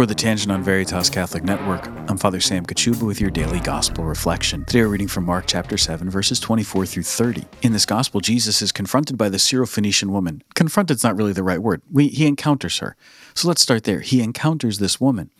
[0.00, 4.02] For the Tangent on Veritas Catholic Network, I'm Father Sam Kachuba with your daily gospel
[4.02, 4.64] reflection.
[4.64, 7.44] Today we're reading from Mark chapter 7, verses 24 through 30.
[7.60, 10.42] In this gospel, Jesus is confronted by the Syrophoenician woman.
[10.54, 11.82] Confronted's not really the right word.
[11.92, 12.96] We, he encounters her.
[13.34, 14.00] So let's start there.
[14.00, 15.30] He encounters this woman.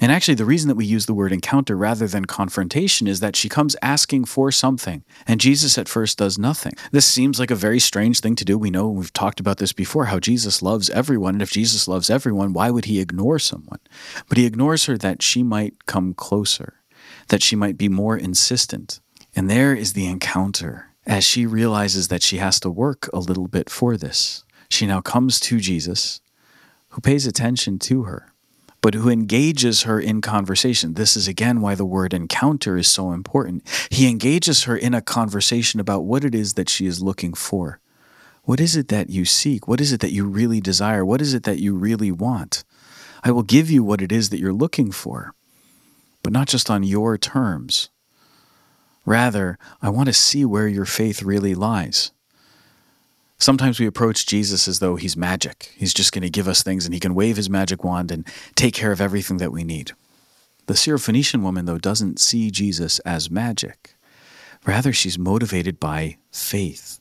[0.00, 3.34] And actually, the reason that we use the word encounter rather than confrontation is that
[3.34, 6.74] she comes asking for something, and Jesus at first does nothing.
[6.92, 8.56] This seems like a very strange thing to do.
[8.56, 12.10] We know we've talked about this before how Jesus loves everyone, and if Jesus loves
[12.10, 13.80] everyone, why would he ignore someone?
[14.28, 16.74] But he ignores her that she might come closer,
[17.28, 19.00] that she might be more insistent.
[19.34, 23.48] And there is the encounter as she realizes that she has to work a little
[23.48, 24.44] bit for this.
[24.70, 26.20] She now comes to Jesus,
[26.90, 28.32] who pays attention to her
[28.88, 30.94] but who engages her in conversation.
[30.94, 33.62] This is again why the word encounter is so important.
[33.90, 37.80] He engages her in a conversation about what it is that she is looking for.
[38.44, 39.68] What is it that you seek?
[39.68, 41.04] What is it that you really desire?
[41.04, 42.64] What is it that you really want?
[43.22, 45.34] I will give you what it is that you're looking for,
[46.22, 47.90] but not just on your terms.
[49.04, 52.10] Rather, I want to see where your faith really lies.
[53.40, 55.72] Sometimes we approach Jesus as though he's magic.
[55.76, 58.26] He's just going to give us things and he can wave his magic wand and
[58.56, 59.92] take care of everything that we need.
[60.66, 63.94] The Syrophoenician woman, though, doesn't see Jesus as magic.
[64.66, 67.00] Rather, she's motivated by faith.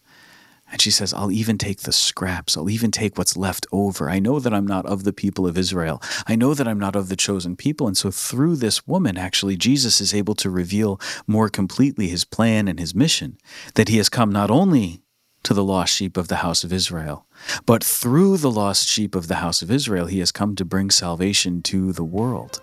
[0.71, 2.55] And she says, I'll even take the scraps.
[2.55, 4.09] I'll even take what's left over.
[4.09, 6.01] I know that I'm not of the people of Israel.
[6.27, 7.87] I know that I'm not of the chosen people.
[7.87, 12.67] And so, through this woman, actually, Jesus is able to reveal more completely his plan
[12.67, 13.37] and his mission
[13.75, 15.01] that he has come not only
[15.47, 17.25] to the lost sheep of the house of Israel.
[17.65, 20.89] But through the lost sheep of the house of Israel, he has come to bring
[20.89, 22.59] salvation to the world.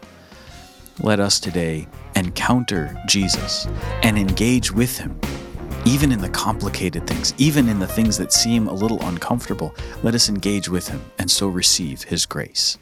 [1.00, 3.66] Let us today encounter Jesus
[4.02, 5.18] and engage with him,
[5.86, 9.74] even in the complicated things, even in the things that seem a little uncomfortable.
[10.02, 12.76] Let us engage with him and so receive his grace.